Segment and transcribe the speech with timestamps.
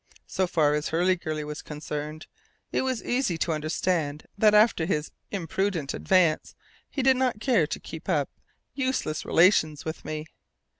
[0.25, 2.25] So far as Hurliguerly was concerned,
[2.71, 6.55] it was easy to understand that after his imprudent advance
[6.89, 8.27] he did not care to keep up
[8.73, 10.25] useless relations with me.